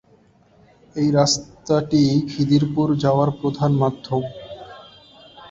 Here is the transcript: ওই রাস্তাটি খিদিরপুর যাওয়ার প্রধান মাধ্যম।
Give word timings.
ওই 0.95 1.07
রাস্তাটি 1.11 2.01
খিদিরপুর 2.29 2.87
যাওয়ার 3.03 3.29
প্রধান 3.39 3.71
মাধ্যম। 3.73 4.21